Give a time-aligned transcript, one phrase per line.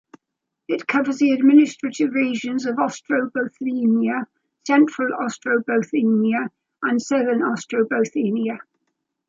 [0.67, 4.25] It covers the administrative regions of Ostrobothnia,
[4.65, 6.49] Central Ostrobothnia
[6.81, 8.57] and Southern Ostrobothnia.